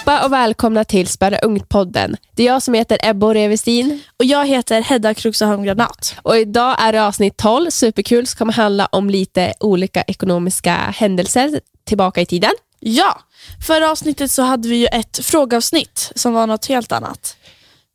[0.00, 2.16] allihopa och välkomna till Spärra Ungt-podden.
[2.34, 4.00] Det är jag som heter Ebba Revestin.
[4.16, 6.16] Och jag heter Hedda Kruxaholm Granat.
[6.22, 11.60] Och idag är det avsnitt 12, superkul, som kommer handla om lite olika ekonomiska händelser
[11.84, 12.52] tillbaka i tiden.
[12.80, 13.20] Ja,
[13.66, 17.36] förra avsnittet så hade vi ju ett frågeavsnitt som var något helt annat.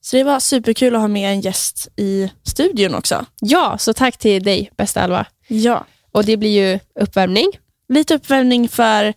[0.01, 3.25] Så det var superkul att ha med en gäst i studion också.
[3.41, 5.25] Ja, så tack till dig, bästa Alva.
[5.47, 5.85] Ja.
[6.11, 7.47] Och det blir ju uppvärmning.
[7.89, 9.13] Lite uppvärmning för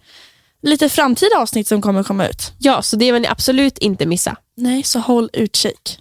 [0.63, 2.53] lite framtida avsnitt som kommer komma ut.
[2.59, 4.37] Ja, så det vill ni absolut inte missa.
[4.57, 5.99] Nej, så håll utkik.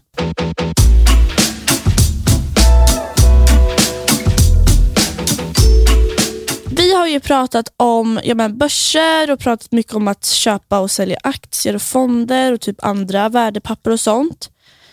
[6.72, 10.92] Vi har ju pratat om ja, men börser och pratat mycket om att köpa och
[10.92, 14.50] sälja aktier och fonder och typ andra värdepapper och sånt.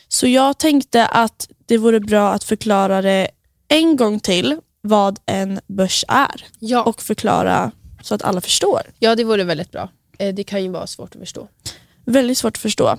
[0.09, 3.29] Så jag tänkte att det vore bra att förklara det
[3.69, 6.83] en gång till vad en börs är Ja.
[6.83, 7.71] och förklara
[8.05, 8.81] så att alla förstår.
[8.99, 9.89] ja, det vore väldigt bra.
[10.19, 11.49] Eh, Det kan ju vara svårt att förstå.
[12.05, 12.99] Väldigt svårt att förstå.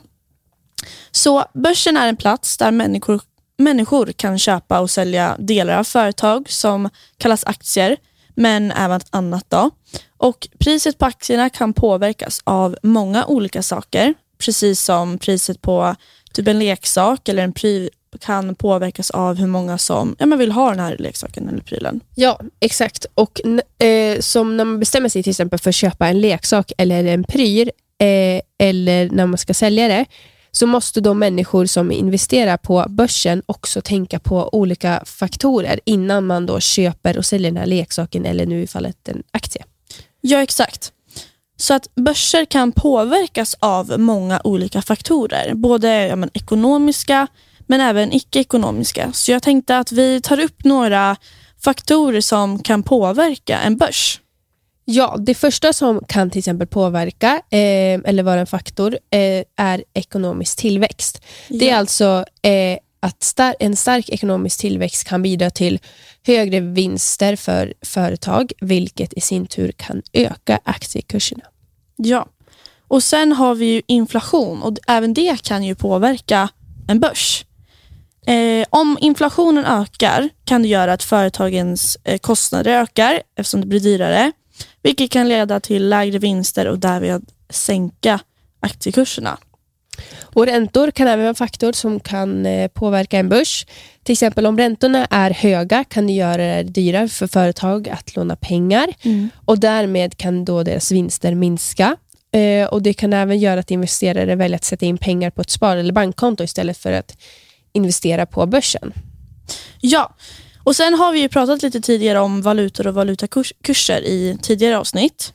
[1.12, 3.22] Så börsen är en plats där människor,
[3.58, 7.97] människor kan köpa och sälja delar av företag som kallas aktier,
[8.36, 9.45] men även annat.
[9.50, 9.72] Då.
[10.17, 15.95] Och Priset på aktierna kan påverkas av många olika saker, precis som priset på
[16.34, 17.53] typ en leksak eller en
[18.21, 22.02] kan påverkas av hur många som ja, men vill ha den här leksaken eller prylen.
[22.16, 23.05] Ja, exakt.
[23.13, 23.41] Och
[23.85, 27.23] eh, som när man bestämmer sig till exempel för att köpa en leksak eller en
[27.23, 30.05] pryl eh, eller när man ska sälja det
[30.52, 36.45] så måste de människor som investerar på börsen också tänka på olika faktorer innan man
[36.45, 39.63] då köper och säljer den här leksaken eller nu i fallet en aktie.
[40.22, 40.91] Ja, exakt.
[41.57, 45.53] Så att börser kan påverkas av många olika faktorer.
[45.53, 47.27] Både ja, men, ekonomiska
[47.67, 49.11] men även icke-ekonomiska.
[49.13, 51.16] Så jag tänkte att vi tar upp några
[51.63, 54.19] faktorer som kan påverka en börs.
[54.85, 59.84] Ja, det första som kan till exempel påverka eh, eller vara en faktor eh, är
[59.94, 61.22] ekonomisk tillväxt.
[61.50, 61.78] Det är Ja.
[61.78, 65.79] alltså eh, att star- en stark ekonomisk tillväxt kan bidra till
[66.25, 71.44] högre vinster för företag, vilket i sin tur kan öka aktiekurserna.
[71.95, 72.28] Ja.
[72.88, 76.50] Och sen har vi ju inflation och även det kan ju påverka
[76.88, 77.45] en börs.
[78.28, 83.80] Eh, om inflationen ökar kan det göra att företagens eh, kostnader ökar eftersom det blir
[83.80, 84.31] dyrare,
[84.84, 88.19] vilket kan leda till lägre vinster och därmed sänka
[88.59, 89.38] aktiekurserna.
[90.22, 93.66] Och Räntor kan även vara en faktor som kan eh, påverka en börs.
[94.03, 98.35] Till exempel om räntorna är höga kan det göra det dyrare för företag att låna
[98.35, 98.88] pengar
[99.46, 101.96] och därmed kan då deras vinster minska.
[102.31, 105.50] Eh, och Det kan även göra att investerare väljer att sätta in pengar på ett
[105.50, 107.18] spar eller bankkonto istället för att
[107.75, 108.94] investera på börsen.
[109.81, 110.16] Ja,
[110.63, 115.34] och sen har vi ju pratat lite tidigare om valutor och valutakurser i tidigare avsnitt.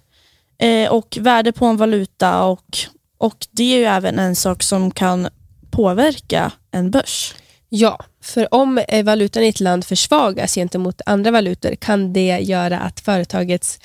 [0.59, 2.79] Eh, och värde på en valuta och,
[3.19, 5.29] och det är ju även en sak som kan
[5.71, 7.35] påverka en börs.
[7.69, 12.79] Ja, för om eh, valutan i ett land försvagas gentemot andra valutor kan det göra
[12.79, 13.81] att företagets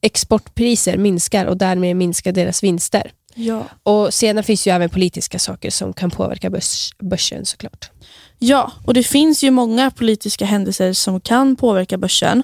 [0.00, 3.10] exportpriser minskar och därmed minskar deras vinster.
[3.38, 3.66] Ja.
[3.82, 7.90] Och Sedan finns ju även politiska saker som kan påverka börs, börsen såklart.
[8.38, 12.42] ja, och det finns ju många politiska händelser som kan påverka börsen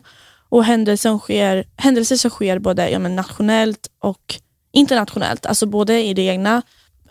[0.48, 4.34] och händelser som sker, händelser som sker både ja, men nationellt och
[4.72, 6.62] internationellt, alltså både i det egna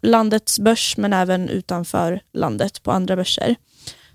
[0.01, 3.55] landets börs men även utanför landet på andra börser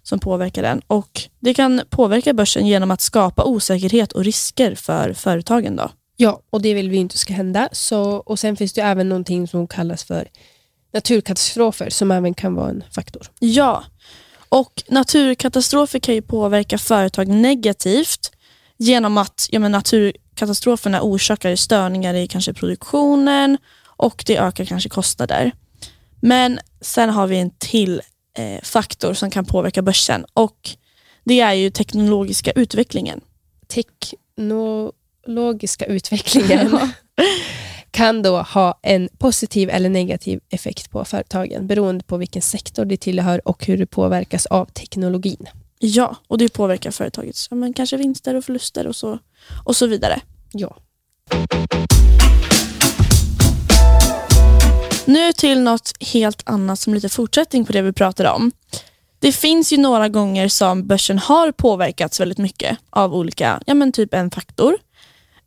[0.03, 0.83] som påverkar den.
[0.87, 5.77] Och Det kan påverka börsen genom att skapa osäkerhet och risker för företagen.
[5.77, 5.91] Då.
[6.16, 7.69] Ja, och det vill vi inte ska hända.
[7.72, 10.28] Så, och Sen finns det ju även någonting som kallas för
[10.93, 13.27] naturkatastrofer som även kan vara en faktor.
[13.38, 13.84] Ja,
[14.49, 18.32] och naturkatastrofer kan ju påverka företag negativt
[18.77, 23.59] genom att ja, men naturkatastroferna orsakar störningar i kanske produktionen
[23.97, 25.53] och det ökar kanske kostnader.
[26.21, 28.03] Men sen har vi en till
[28.39, 30.71] eh, faktor som kan påverka börsen och
[31.24, 33.21] det är ju teknologiska utvecklingen.
[35.26, 36.78] Teknologiska utvecklingen
[37.90, 42.96] kan då ha en positiv eller negativ effekt på företagen beroende på vilken sektor det
[42.96, 45.46] tillhör och hur det påverkas av teknologin.
[45.78, 49.18] Ja, och det påverkar företagets ja, men kanske vinster och förluster och så,
[49.64, 50.20] och så vidare.
[50.52, 50.76] Ja.
[55.04, 58.52] Nu till något helt annat som lite fortsättning på det vi pratade om.
[59.18, 63.92] Det finns ju några gånger som börsen har påverkats väldigt mycket av olika, ja men
[63.92, 64.76] typ en faktor.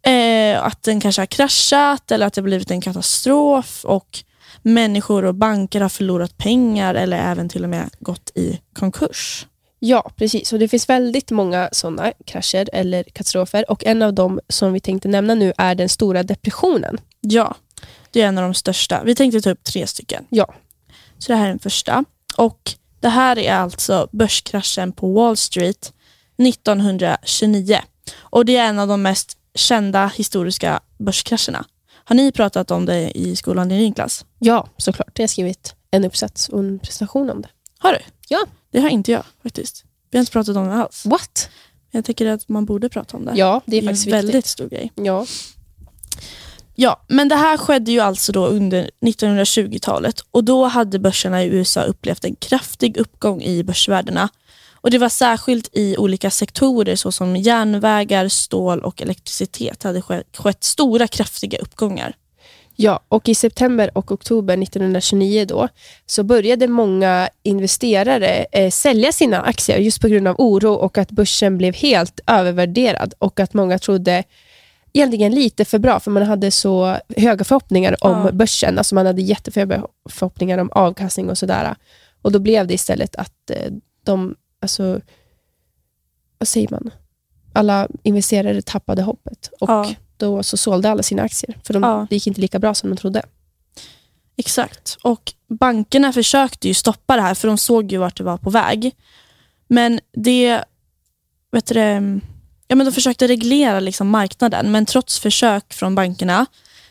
[0.02, 4.20] Eh, att den kanske har kraschat eller att det har blivit en katastrof och
[4.62, 9.46] människor och banker har förlorat pengar eller även till och med gått i konkurs.
[9.80, 10.54] Ja, precis.
[10.54, 14.80] Och det finns väldigt många sådana krascher eller katastrofer och en av dem som vi
[14.80, 16.98] tänkte nämna nu är den stora depressionen.
[17.22, 17.56] Ja,
[18.12, 19.04] Det är en av de största.
[19.04, 20.26] Vi tänkte ta upp tre stycken.
[20.30, 20.54] Ja.
[21.18, 22.06] Så det här är den första.
[22.38, 25.94] Och Det här är alltså börskraschen på Wall Street
[26.38, 27.80] 1929.
[28.20, 31.66] Och Det är en av de mest kända historiska börskrascherna.
[32.04, 34.26] Har ni pratat om det i skolan i din klass?
[34.40, 35.20] Ja, såklart.
[35.20, 37.50] Jag har skrivit en uppsats och en presentation om det.
[37.80, 38.00] Har du?
[38.28, 38.46] Ja.
[38.72, 39.86] Det har inte jag faktiskt.
[40.12, 41.06] Vi har inte pratat om det alls.
[41.06, 41.50] What?
[41.92, 43.34] Jag tycker att man borde prata om det.
[43.36, 44.52] Ja, det är det är faktiskt en väldigt viktigt.
[44.52, 44.92] stor grej.
[44.96, 45.26] Ja.
[46.76, 51.48] Ja, men det här skedde ju alltså då under 1920-talet och då hade börserna i
[51.48, 54.30] USA upplevt en kraftig uppgång i börsvärdena.
[54.82, 61.08] Och Det var särskilt i olika sektorer såsom järnvägar, stål och elektricitet hade skett, stora
[61.08, 62.14] kraftiga uppgångar.
[62.76, 65.68] Ja, och i september och oktober 1929 då,
[66.06, 71.12] så började många investerare eh, sälja sina aktier just på grund av oro och att
[71.12, 74.24] börsen blev helt övervärderad och att många trodde
[74.94, 78.32] egentligen lite för bra, för man hade så höga förhoppningar om Ja.
[78.32, 78.78] börsen.
[78.78, 81.76] Alltså man hade jätteföga förhoppningar om avkastning och sådär.
[82.22, 83.72] Och då blev det istället att eh,
[84.06, 85.02] de, alltså,
[86.38, 86.92] vad säger man?
[87.54, 89.94] Alla investerare tappade hoppet och Ja.
[90.18, 92.08] då så sålde alla sina aktier, för de, Ja.
[92.10, 93.22] det gick inte lika bra som de trodde.
[94.38, 94.98] Exakt.
[95.04, 98.50] Och bankerna försökte ju stoppa det här för de såg ju vart det var på
[98.50, 98.96] väg.
[99.68, 100.64] Men det,
[101.52, 101.80] vet du,
[102.68, 106.46] ja, men de försökte reglera liksom marknaden men trots försök från bankerna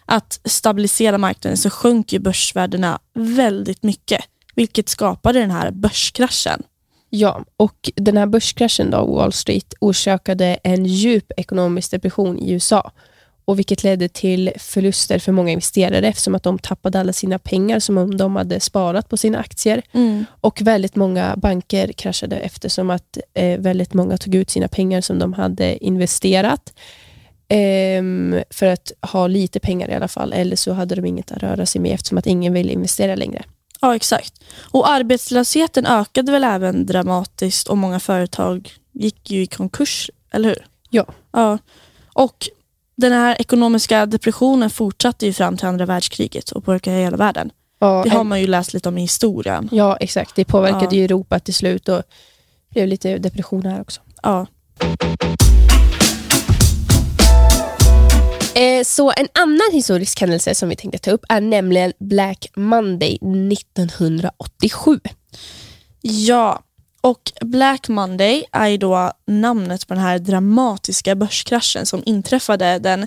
[0.04, 4.24] att stabilisera marknaden så sjönk ju börsvärdena väldigt mycket.
[4.54, 6.62] Vilket skapade den här börskraschen.
[7.10, 12.90] Ja, och den här börskraschen då, Wall Street, orsakade en djup ekonomisk depression i USA.
[13.44, 17.78] Och vilket ledde till förluster för många investerare eftersom att de tappade alla sina pengar
[17.78, 19.82] som om de hade sparat på sina aktier.
[20.40, 25.18] Och väldigt många banker kraschade eftersom att eh, väldigt många tog ut sina pengar som
[25.18, 26.72] de hade investerat.
[27.48, 31.42] ehm, för att ha lite pengar i alla fall, eller så hade de inget att
[31.42, 33.44] röra sig med eftersom att ingen ville investera längre.
[33.80, 34.32] Ja, exakt.
[34.70, 40.66] Och arbetslösheten ökade väl även dramatiskt och många företag gick ju i konkurs, eller hur?
[40.90, 41.04] Ja.
[41.32, 41.58] ja.
[42.12, 42.48] Och
[42.96, 47.50] den här ekonomiska depressionen fortsatte ju fram till andra världskriget och påverkade hela världen.
[47.78, 49.68] Ja, Det har man ju läst lite om i historien.
[49.72, 50.34] ja exakt.
[50.36, 50.92] Det påverkade Ja.
[50.92, 52.04] ju Europa till slut och det
[52.70, 54.00] blev lite depression här också.
[54.22, 54.46] Ja.
[58.54, 63.18] Eh, så en annan historisk händelse som vi tänkte ta upp är nämligen Black Monday
[63.52, 65.00] 1987.
[66.00, 66.62] ja,
[67.00, 73.06] och Black Monday är då namnet på den här dramatiska börskraschen som inträffade den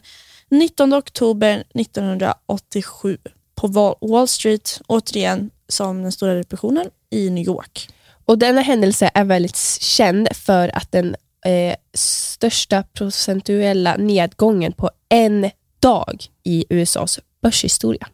[0.49, 3.17] 19 oktober 1987
[3.55, 7.89] på Wall- Wall Street, återigen som den stora depressionen i New York.
[8.25, 11.15] Och Denna händelse är väldigt känd för att den
[11.45, 15.49] eh, största procentuella nedgången på en
[15.79, 18.07] dag i USAs börshistoria.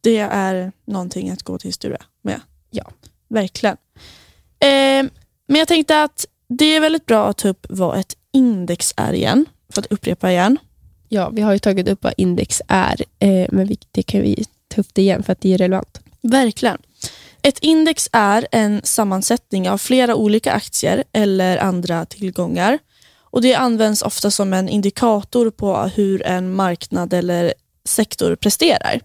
[0.00, 2.40] Det är någonting att gå till historia med.
[2.70, 2.90] Ja.
[3.28, 3.76] Verkligen.
[4.58, 5.10] Eh,
[5.46, 9.12] men jag tänkte att det är väldigt bra att ta upp vad ett index är
[9.12, 9.46] igen.
[9.68, 10.58] För att upprepa igen.
[11.08, 14.44] Ja, vi har ju tagit upp vad index är, eh, men vi, det kan vi
[14.68, 16.00] ta upp det igen för att det är relevant.
[16.20, 16.78] Verkligen.
[17.46, 22.78] Ett index är en sammansättning av flera olika aktier eller andra tillgångar.
[23.16, 29.00] Och Det används ofta som en indikator på hur en marknad eller sektor presterar.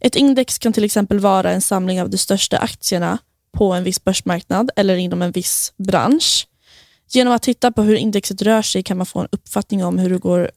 [0.00, 3.18] Ett index kan till exempel vara en samling av de största aktierna
[3.52, 6.46] på en viss börsmarknad eller inom en viss bransch.
[7.10, 10.10] Genom att titta på hur indexet rör sig kan man få en uppfattning om hur
[10.10, 10.50] det går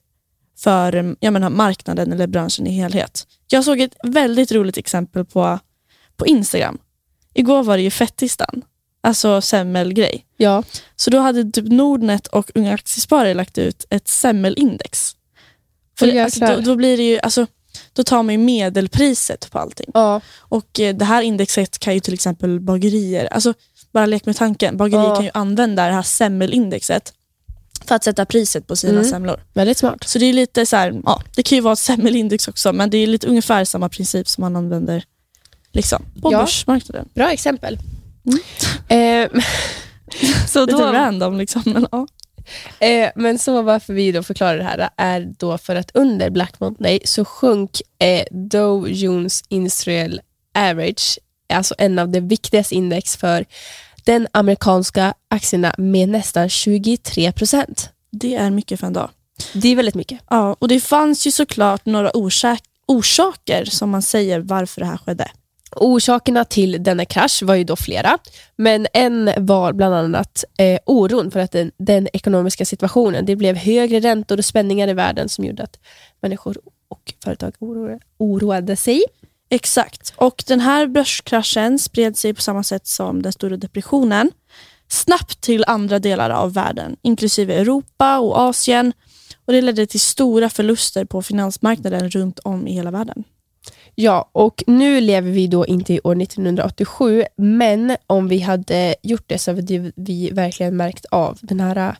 [0.57, 3.27] för jag menar, marknaden eller branschen i helhet.
[3.47, 5.59] Jag såg ett väldigt roligt exempel på,
[6.15, 6.77] på Instagram.
[7.37, 8.61] Igår var det ju fettisdagen,
[9.01, 10.25] alltså semmelgrej.
[10.37, 10.63] Ja,
[10.95, 15.11] Så då hade typ Nordnet och Unga Aktiesparare lagt ut ett semmelindex.
[15.99, 17.47] För alltså, då, då blir det ju, alltså,
[17.93, 19.91] då tar man ju medelpriset på allting.
[19.93, 23.53] ja, Och eh, Det här indexet kan ju till exempel bagerier, alltså
[23.93, 25.15] bara lek med tanken, bagerier Ja.
[25.15, 27.13] kan ju använda det här semmelindexet
[27.85, 29.03] för att sätta priset på sina Mm.
[29.09, 29.43] semlor.
[29.53, 30.03] väldigt smart.
[30.05, 32.89] Så det är lite så här, ja, det kan ju vara ett semmelindex också, men
[32.89, 35.03] det är lite ungefär samma princip som man använder
[35.77, 36.39] liksom, på Ja.
[36.39, 37.09] börsmarknaden.
[37.13, 37.77] Bra exempel.
[38.89, 39.33] Mm.
[39.33, 39.41] Eh,
[40.47, 42.07] så Lite då, random liksom, men ja.
[42.79, 46.59] Eh, men så varför vi då förklarar det här är då för att under Black
[46.59, 50.21] Monday så sjönk eh, Dow Jones Industrial
[50.55, 51.19] Average,
[51.53, 53.45] alltså en av de viktigaste index för
[54.03, 57.89] den amerikanska aktierna med nästan 23 procent.
[58.11, 59.09] Det är mycket för en dag.
[59.53, 60.19] Det är väldigt mycket.
[60.29, 64.97] Ja, och det fanns ju såklart några orsak orsaker som man säger varför det här
[64.97, 65.27] skedde.
[65.75, 68.17] Orsakerna till denna krasch var ju då flera,
[68.55, 73.55] men en var bland annat eh, oron för att den, den ekonomiska situationen, det blev
[73.55, 75.79] högre räntor och spänningar i världen som gjorde att
[76.21, 76.57] människor
[76.89, 79.03] och företag oroade, oroade sig.
[79.49, 80.13] Exakt.
[80.15, 84.31] Och den här börskraschen spred sig på samma sätt som den stora depressionen
[84.87, 88.93] snabbt till andra delar av världen, inklusive Europa och Asien.
[89.45, 93.23] Och Det ledde till stora förluster på finansmarknaden runt om i hela världen.
[93.99, 99.23] Ja, och nu lever vi då inte i år 1987, men om vi hade gjort
[99.27, 101.95] det så hade vi verkligen märkt av den här äh,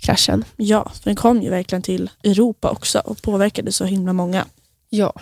[0.00, 0.44] kraschen.
[0.56, 4.46] Ja, den kom ju verkligen till Europa också och påverkade så himla många.
[4.88, 5.12] Ja,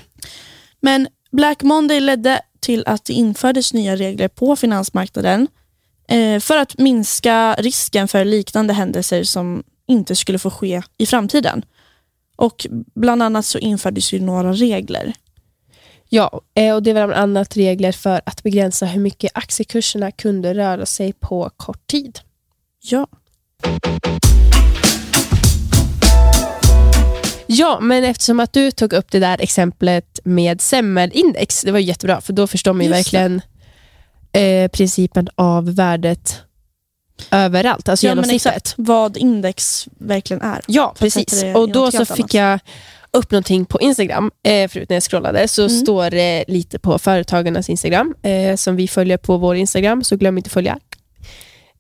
[0.81, 5.49] Men Black Monday ledde till att det infördes nya regler på finansmarknaden
[6.09, 11.65] eh, för att minska risken för liknande händelser som inte skulle få ske i framtiden.
[12.37, 15.15] Och Bland annat så infördes ju några regler.
[16.09, 20.55] Ja eh, och det var bland annat regler för att begränsa hur mycket aktiekurserna kunde
[20.55, 22.19] röra sig på kort tid.
[22.83, 23.07] Ja,
[27.49, 32.21] Ja, men eftersom att du tog upp det där exemplet med semmelindex, det var jättebra,
[32.21, 33.41] för då förstår man ju Just verkligen
[34.33, 36.43] eh, principen av värdet
[37.31, 38.57] överallt, alltså ja men genomsnittet.
[38.57, 40.61] exakt vad index verkligen är.
[40.67, 41.45] Ja, precis.
[41.55, 42.35] Och då så fick annat.
[42.35, 42.61] jag
[43.17, 45.81] upp någonting på Instagram, eh, förut när jag scrollade, så Mm.
[45.81, 50.37] står det lite på företagarnas Instagram, eh, som vi följer på vår Instagram, så glöm
[50.39, 50.79] inte att följa.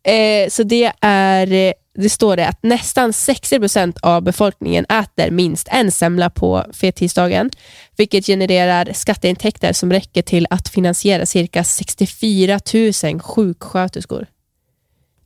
[0.05, 5.69] Eh, så det är, eh, det står det att nästan 60% av befolkningen äter minst
[5.71, 7.51] en semla på fettisdagen,
[7.97, 12.61] vilket genererar skatteintäkter som räcker till att finansiera cirka 64
[13.03, 14.27] 000 sjuksköterskor.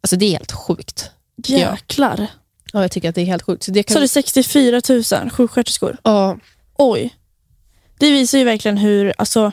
[0.02, 1.10] Alltså det är helt sjukt.
[1.46, 2.26] Jäklar.
[2.72, 3.62] Ja, jag tycker att det är helt sjukt.
[3.62, 3.94] Så det kan...
[3.94, 4.80] Så det är 64
[5.22, 5.96] 000 sjuksköterskor.
[6.04, 6.38] Ja,
[6.78, 7.14] Oj.
[7.98, 9.52] Det visar ju verkligen hur, alltså,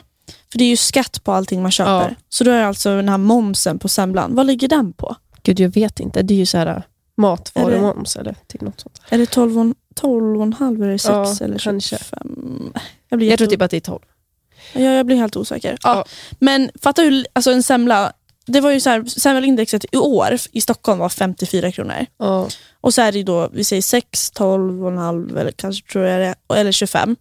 [0.52, 1.90] för det är ju skatt på allting man köper.
[1.92, 2.10] Ja.
[2.28, 5.16] Så då är alltså den här momsen på semlan, vad ligger den på?
[5.42, 6.22] Gud, jag vet inte.
[6.22, 6.82] Det är ju så här äh,
[7.16, 9.00] matvarumoms eller typ något sånt.
[9.08, 11.98] Är det 12 och, 12 och en halv eller 6 Ja, eller kanske.
[11.98, 12.72] 25?
[13.08, 13.98] Jag blir, Jag tror typ att det är 12.
[14.02, 14.06] o-
[14.72, 15.78] ja, jag blir helt osäker.
[15.82, 15.94] Ja.
[15.94, 16.04] Ja.
[16.38, 18.12] Men fatta hur, alltså en semla,
[18.52, 22.06] det var ju så här, semmelindexet i år i Stockholm var 54 kronor.
[22.18, 22.48] Ja.
[22.80, 26.04] Och så är det då, vi säger 6, 12 och en halv eller kanske tror
[26.04, 27.16] jag det eller 25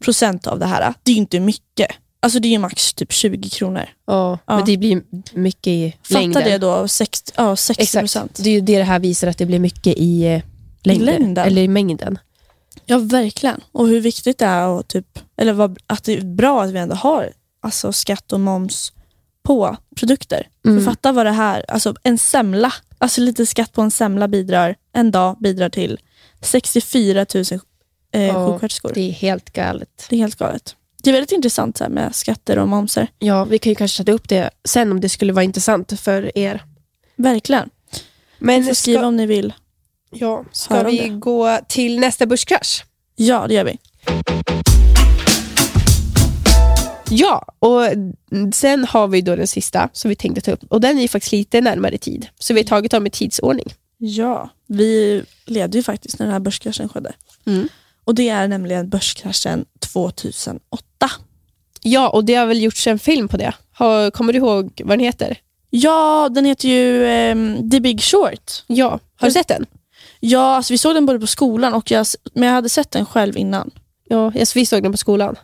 [0.00, 0.94] procent av det här.
[1.02, 1.90] Det är ju inte mycket.
[2.20, 3.84] Alltså det är ju max typ 20 kronor.
[4.06, 4.38] Ja.
[4.46, 4.56] Ja.
[4.56, 5.02] Men det blir
[5.32, 6.44] mycket i Fatta längden.
[6.44, 8.02] det då, 60, ja, 60 Exakt.
[8.02, 8.40] procent.
[8.42, 10.42] Det är ju det det här visar, att det blir mycket i eh,
[10.82, 11.06] längden.
[11.06, 11.46] längden.
[11.46, 12.18] Eller i mängden.
[12.86, 13.60] Ja, verkligen.
[13.72, 16.78] Och hur viktigt det är och typ, eller vad, att det är bra att vi
[16.78, 18.92] ändå har alltså, skatt och moms
[19.42, 20.48] på produkter.
[20.64, 20.78] Mm.
[20.84, 24.76] För fatta vad det här, alltså en semla, alltså lite skatt på en semla bidrar,
[24.92, 26.00] en dag bidrar till
[26.40, 27.44] 64 000
[28.12, 28.92] eh, sjuksköterskor.
[28.94, 30.06] Det är helt galet.
[30.10, 30.76] Det är helt galet.
[31.02, 33.06] Det är väldigt intressant här, med skatter och momser.
[33.18, 36.38] Ja, vi kan ju kanske sätta upp det sen om det skulle vara intressant för
[36.38, 36.62] er.
[37.16, 37.70] Verkligen.
[38.38, 39.52] Ni Men får skriva om ni vill.
[40.10, 41.08] ja, ska vi det.
[41.08, 42.84] gå till nästa börskrasch?
[43.16, 43.78] Ja, det gör vi.
[47.14, 47.82] Ja, och
[48.54, 50.64] sen har vi då den sista som vi tänkte ta upp.
[50.68, 52.26] Och den är faktiskt lite närmare tid.
[52.38, 53.74] Så vi har tagit dem i tidsordning.
[53.98, 57.12] Ja, vi ledde ju faktiskt när den här börskraschen skedde.
[57.46, 57.68] Mm.
[58.04, 61.10] Och det är nämligen börskraschen 2008.
[61.82, 63.52] Ja, och det har väl gjorts en film på det.
[63.72, 65.36] Har, kommer du ihåg vad den heter?
[65.70, 68.52] Ja, den heter ju ehm, The Big Short.
[68.66, 69.32] Ja, har du Mm.
[69.32, 69.66] sett den?
[70.20, 73.06] Ja, alltså vi såg den både på skolan och jag, men jag hade sett den
[73.06, 73.70] själv innan.
[74.08, 75.36] Ja, jag- vi såg den på skolan.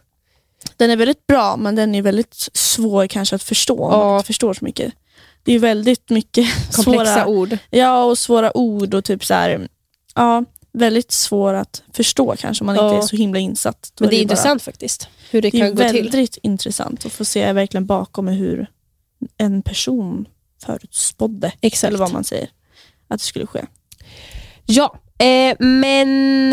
[0.77, 4.27] Den är väldigt bra, men den är väldigt svår kanske att förstå om man inte
[4.27, 4.93] förstår så mycket.
[5.43, 7.59] Det är väldigt mycket Komplexa svåra, ord.
[7.71, 9.69] ja, och svåra ord och typ så här,
[10.15, 13.93] ja, väldigt svår att förstå kanske om man inte är så himla insatt.
[13.95, 15.09] Då Men det är ju bara- intressant faktiskt.
[15.31, 16.03] Hur det, Det är kan gå till.
[16.03, 18.67] väldigt intressant att få se verkligen bakom hur
[19.39, 20.29] en person
[20.65, 21.89] förutspådde, Exakt.
[21.89, 22.51] eller vad man säger,
[23.09, 23.65] att det skulle ske.
[24.67, 26.53] Ja, eh, men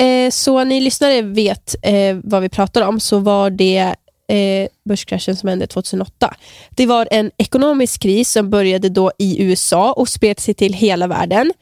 [0.00, 3.94] eh, så ni lyssnare vet eh, vad vi pratar om så var det
[4.28, 6.34] eh, börskraschen som hände 2008.
[6.70, 11.06] Det var en ekonomisk kris som började då i USA och spred sig till hela
[11.06, 11.52] världen.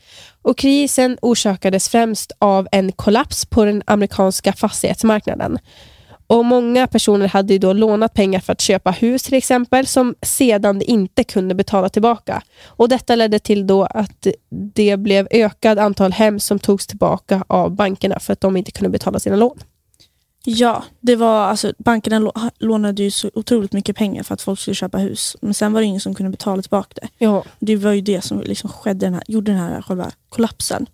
[0.43, 5.59] Och Krisen orsakades främst av en kollaps på den amerikanska fastighetsmarknaden.
[6.31, 10.83] Och Många personer hade då lånat pengar för att köpa hus till exempel som sedan
[10.83, 12.43] inte kunde betala tillbaka.
[12.67, 14.27] Och Detta ledde till då att
[14.75, 18.91] det blev ökad antal hem som togs tillbaka av bankerna för att de inte kunde
[18.91, 19.59] betala sina lån.
[20.45, 24.61] Ja, det var, alltså, bankerna lå- lånade ju så otroligt mycket pengar för att folk
[24.61, 25.37] skulle köpa hus.
[25.41, 27.09] Men sen var det ingen som kunde betala tillbaka det.
[27.19, 30.87] Ja, Det var ju det som liksom skedde, den här, gjorde den här själva kollapsen.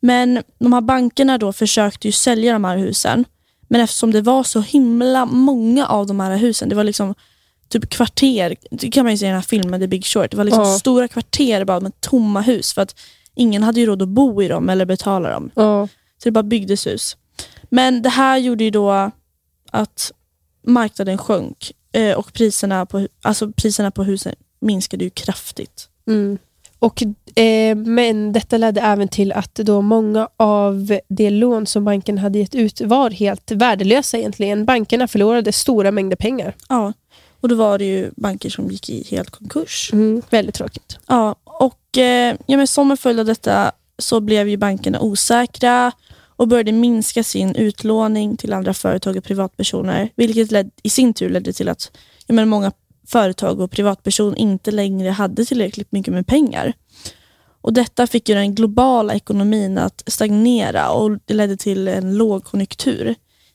[0.00, 3.24] Men de här bankerna då försökte ju sälja de här husen.
[3.68, 7.14] Men eftersom det var så himla många av de här husen, det var liksom
[7.68, 10.36] typ kvarter, det kan man ju se i den här filmen The Big Short, det
[10.36, 10.78] var liksom Ja.
[10.78, 12.94] stora kvarter bara med tomma hus för att
[13.34, 15.50] ingen hade ju råd att bo i dem eller betala dem.
[15.54, 17.16] ja, Så det bara byggdes hus.
[17.70, 19.10] Men det här gjorde ju då
[19.70, 20.12] att
[20.66, 25.88] marknaden sjönk eh, och priserna på, alltså priserna på husen minskade ju kraftigt.
[26.06, 26.38] Mm.
[26.78, 27.02] Och,
[27.38, 32.38] eh, men detta ledde även till att då många av de lån som banken hade
[32.38, 34.64] gett ut var helt värdelösa egentligen.
[34.64, 36.54] Bankerna förlorade stora mängder pengar.
[36.68, 36.92] Ja,
[37.40, 39.90] och då var det ju banker som gick i helt konkurs.
[39.92, 40.22] Mm.
[40.30, 40.98] Väldigt tråkigt.
[41.06, 45.92] Ja, och eh, ja, men som en följd av detta så blev ju bankerna osäkra
[46.36, 51.30] och började minska sin utlåning till andra företag och privatpersoner, vilket led, i sin tur
[51.30, 51.90] ledde till att
[52.26, 52.72] ja, men många
[53.08, 56.72] företag och privatpersoner inte längre hade tillräckligt mycket med pengar.
[57.60, 63.14] Och Detta fick ju den globala ekonomin att stagnera och det ledde till en lågkonjunktur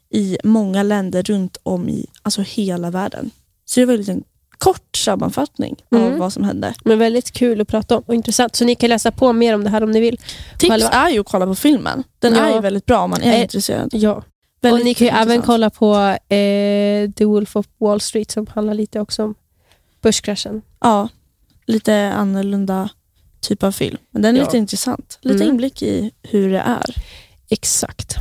[0.09, 3.31] i många länder runt om i alltså hela världen.
[3.65, 4.23] Så det var en liten
[4.57, 6.19] kort sammanfattning av Mm.
[6.19, 6.73] vad som hände.
[6.83, 8.55] Men väldigt kul att prata om och intressant.
[8.55, 10.17] Så ni kan läsa på mer om det här om ni vill.
[10.59, 10.87] Tips Själva.
[10.89, 12.03] är ju att kolla på filmen.
[12.19, 12.39] Den Ja.
[12.45, 13.89] är ju väldigt bra om man är Eh, intresserad.
[13.93, 14.23] Ja.
[14.61, 15.95] Väldigt och ni kan ju även kolla på
[16.35, 19.35] eh, The Wolf of Wall Street som handlar lite också om
[20.03, 20.61] börskraschen.
[20.79, 21.09] Ja,
[21.65, 22.89] lite annorlunda
[23.41, 23.97] typ av film.
[24.11, 24.45] Men den är Ja.
[24.45, 25.17] lite intressant.
[25.21, 25.49] Lite Mm.
[25.49, 26.95] inblick i hur det är.
[27.49, 28.15] Exakt.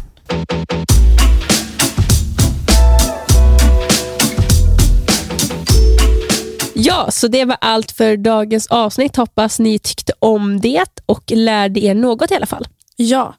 [6.75, 9.17] Ja, så det var allt för dagens avsnitt.
[9.17, 12.67] Hoppas ni tyckte om det och lärde er något i alla fall.
[12.97, 13.35] Ja,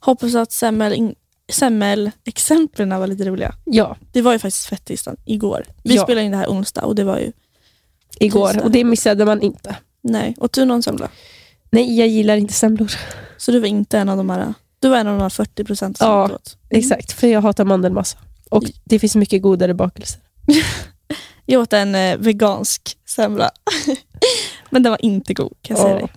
[0.00, 1.14] hoppas att semmel in-
[1.52, 3.54] semmelexemplen var lite roliga.
[3.64, 5.66] Ja, Det var ju faktiskt fettisdagen igår.
[5.84, 6.02] Vi Ja.
[6.02, 7.32] spelade in det här onsdag och det var ju,
[8.20, 8.52] igår.
[8.52, 8.60] Det.
[8.60, 9.76] Och det missade man inte.
[10.02, 10.34] nej.
[10.38, 11.08] Och du någon semla?
[11.70, 12.92] Nej, jag gillar inte semlor.
[13.36, 15.64] Så du var inte en av de här, du var en av de här 40
[15.64, 16.24] procent som Ja.
[16.24, 16.56] åt.
[16.70, 16.80] Mm.
[16.80, 18.18] Exakt, för jag hatar mandelmassa.
[18.50, 20.20] Och det finns mycket godare bakelser.
[21.48, 23.50] Jag åt en eh, vegansk semla.
[24.70, 26.00] Men den var inte god kan jag säga Ja.
[26.00, 26.12] dig.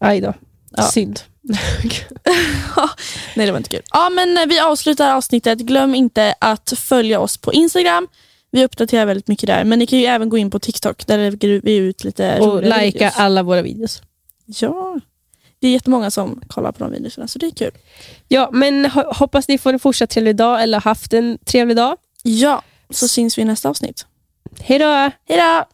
[0.00, 0.34] Aj då.
[0.70, 0.82] Ja.
[0.82, 1.20] Synd.
[3.36, 3.82] Nej det var inte kul.
[3.92, 5.58] Ja men eh, vi avslutar avsnittet.
[5.58, 8.08] Glöm inte att följa oss på Instagram.
[8.56, 9.64] Vi uppdaterar väldigt mycket där.
[9.64, 11.06] Men ni kan ju även gå in på TikTok.
[11.06, 13.16] Där lägger vi ut lite Och roliga likea videos.
[13.16, 14.02] alla våra videos.
[14.46, 15.00] Ja.
[15.58, 17.70] Det är jättemånga som kollar på de videorna så det är kul.
[18.28, 21.96] Ja, men ho- hoppas ni får en fortsatt trevlig dag eller haft en trevlig dag.
[22.22, 24.06] Ja, så syns vi i nästa avsnitt.
[24.60, 25.10] Hej då!
[25.28, 25.64] Hej då!